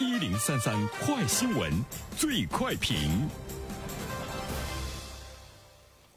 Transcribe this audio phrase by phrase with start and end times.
[0.00, 1.72] 一零三三快新闻，
[2.16, 2.96] 最快评。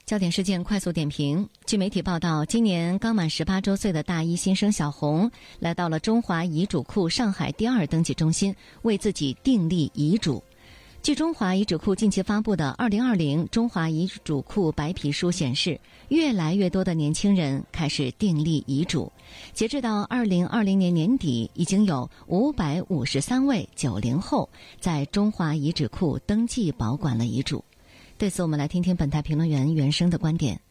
[0.05, 1.49] 焦点事件快速点评。
[1.65, 10.43] 据媒体报道，今年刚满十八周岁的大一新生小红来到了中华遗嘱库上海第二登记中心，为自己订立遗嘱。
[11.03, 19.11] 据中华遗嘱库近期发布的《二零二零中华遗嘱库白皮书》显示，越来越多的年轻人开始订立遗嘱。
[19.51, 24.47] 截至到二零二零年年底，已经有五百五十三位九零后
[24.79, 27.65] 在中华遗嘱库登记保管了遗嘱。
[28.19, 30.61] 对此，我们来听听本台评论员袁生的观点。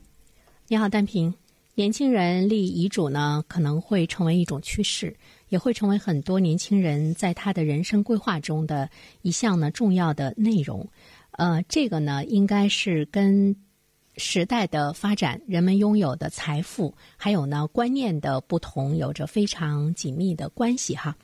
[0.69, 1.35] 你好，单平。
[1.81, 5.17] 年轻人立遗嘱呢，可能会成为一种趋势。
[5.49, 8.89] 也会成为很多年轻人在他的人生规划中的
[9.23, 10.87] 一项呢重要的内容。
[11.31, 13.57] 呃，这个呢，应该是跟
[14.19, 21.17] 时代的发展、人们拥有的财富，还有呢观念的不同，有着非常紧密的关系哈。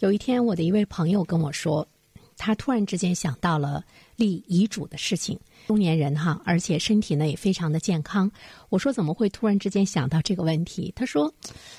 [0.00, 1.88] 有一天，我的一位朋友跟我说，
[2.36, 3.84] 他突然之间想到了
[4.16, 5.38] 立遗嘱的事情。
[5.66, 8.30] 中年人哈，而且身体呢也非常的健康。
[8.68, 10.92] 我说怎么会突然之间想到这个问题？
[10.94, 11.32] 他说，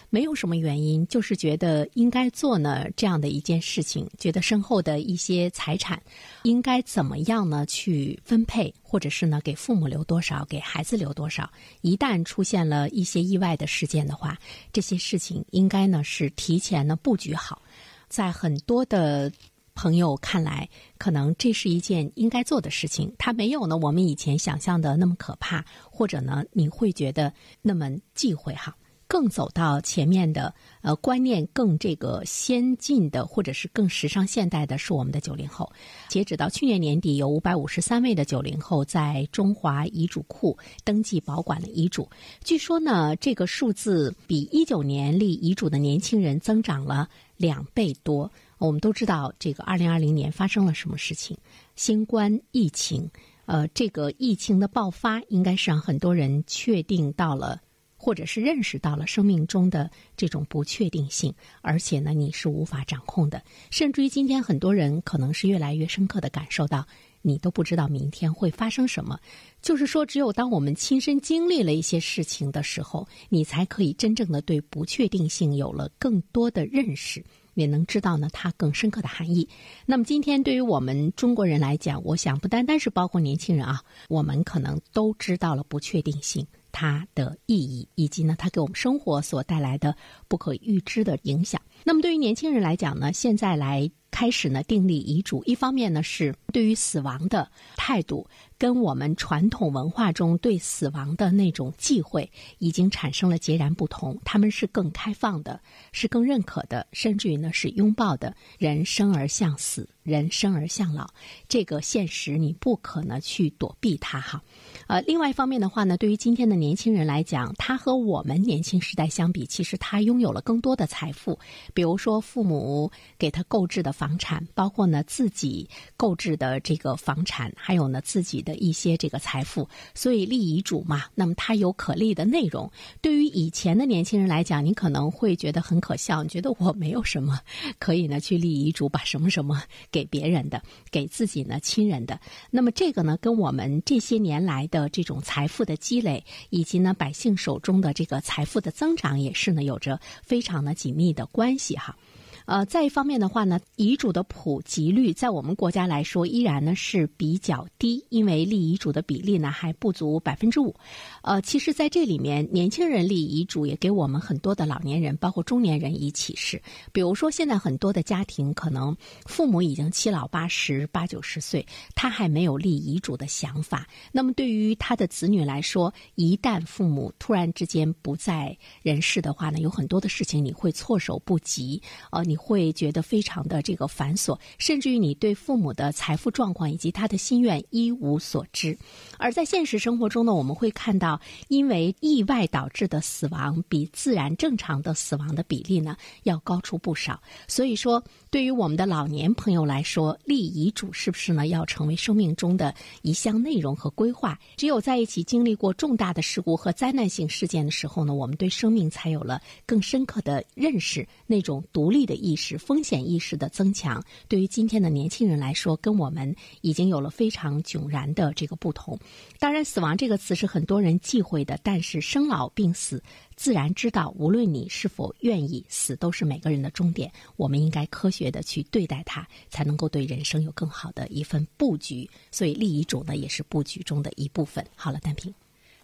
[0.09, 6.01] 没有什么原因，就是觉得应该做呢这样的一件事情，觉得身后的一些财产
[6.43, 11.47] 应该怎么样呢去分配，或者是呢给父母留多少，给孩子留多少。
[11.81, 14.35] 一旦出现了一些意外的事件的话，
[14.73, 17.61] 这些事情应该呢是提前呢布局好，
[18.09, 19.31] 在很多的。
[19.75, 23.13] 朋友看来，可能这是一件应该做的事情。
[23.19, 27.31] 它没有呢，我们以前想象的那么可怕，或者呢，你会觉得
[27.61, 28.75] 那么忌讳哈。
[29.07, 35.71] 更走到前面的，呃，观念更这个先进的，或者是更时尚现代的，是我们的九零后。
[36.09, 42.09] 截止到去年年底，有五百五十三位的九零后在中华遗嘱库登记保管了遗嘱。
[42.43, 48.31] 据说呢，这个数字比一九年立遗嘱的年轻人增长了两倍多。
[48.57, 51.37] 我们都知道，这个二零二零年发生了什么事情？
[51.75, 53.09] 新冠疫情，
[53.45, 57.61] 呃，这个疫情的爆发，应该是让很多人确定到了，
[57.97, 63.43] 或者是认识到了生命中的这种不确定性，而且呢，你是无法掌控的。
[63.71, 66.87] 甚至于今天，很多人可能是越来越深刻的感受到，
[67.25, 69.19] 你都不知道明天会发生什么。
[69.61, 77.23] 就是说，只有当我们亲身经历了一些事情的时候，你才可以真正的对不确定性有了更多的认识。
[77.55, 79.47] 也能知道呢，它更深刻的含义。
[79.85, 89.95] 那么今天对于我们中国人来讲，我想不单单是包括年轻人啊，我们可能都知道了不确定性它的意义，以及呢它给我们生活所带来的
[90.27, 91.61] 不可预知的影响。
[91.85, 98.25] 那么对于年轻人来讲呢，现在来开始呢订立遗嘱，一方面呢是对于死亡的态度。
[98.57, 104.17] 跟我们传统文化中对死亡的那种忌讳已经产生了截然不同。
[104.23, 105.59] 他们是更开放的，
[105.91, 108.33] 是更认可的，甚至于呢是拥抱的。
[108.57, 111.09] 人生而向死，人生而向老，
[111.49, 114.41] 这个现实你不可能去躲避它哈。
[114.87, 121.37] 呃，另外一方面的话呢，对于今天的年轻人来讲，他和我们年轻时代相比，其实他拥有了更多的财富，
[121.73, 128.44] 比如说父母给他购置的房产，包括呢自己购置的这个房产，还有呢自己。
[128.45, 132.71] 的一些这个财富，所以立遗嘱嘛，那么它有可立的内容。
[133.01, 137.37] 对于以前的年轻人来讲，你可能会觉得很可笑，你觉得我没有什么
[137.79, 139.61] 可以呢去立遗嘱，把什么什么
[139.91, 140.61] 给别人的，
[140.91, 142.17] 给自己呢亲人的。
[142.51, 151.97] 那么这个呢，跟我们这些年来的这种财富的积累，以及呢百姓手中的这个财富的增长，也是呢有着非常的紧密的关系哈。
[152.45, 160.75] 呃，再一方面的话呢，遗嘱的普及率在我们国家来说依然呢是比较低，因为立遗嘱的比例呢还不足百分之五。
[161.23, 166.61] 呃，其实在这里面，年轻人立遗嘱也给我们很多的老年人，包括中年人以启示。
[166.91, 168.95] 比如说，现在很多的家庭可能
[169.25, 173.87] 父母已经七老八十、八九十岁，他还没有立遗嘱的想法。
[174.11, 181.81] 那么对于他的子女来说，一旦父母突然之间不在人世的话呢，有很多的事情你会措手不及。
[182.11, 182.34] 呃，你。
[182.35, 188.77] 会觉得非常的这个繁琐，甚至于你对父母的财富状况以及他的心愿一无所知。
[189.17, 197.21] 而在现实生活中呢，我们会看到，因为意外导致的死亡比自然正常的死亡的比例呢要高出不少。
[197.47, 202.73] 所以说，对于我们的老年朋友来说，立遗嘱是不是呢要成为生命中的
[203.03, 204.37] 一项内容和规划？
[204.57, 212.15] 只有在一起经历过重大的事故和灾难性事件的时候呢，我们对生命才有了更深刻的认识，那种独立的。
[212.25, 218.97] 意识、风险意识的增强，对于今天的年轻人来说，跟我们已经有了非常迥然的这个不同。
[219.39, 223.01] 当然，死亡这个词是很多人忌讳的，但是生老病死，
[223.35, 227.11] 自然知道，无论你是否愿意，死都是每个人的终点。
[227.37, 232.09] 我们应该科学的去对待它，才能够对人生有更好的一份布局。
[232.31, 234.65] 所以，立遗嘱呢，也是布局中的一部分。
[234.75, 235.33] 好了，单平。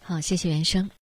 [0.01, 0.91] 好，谢谢原生。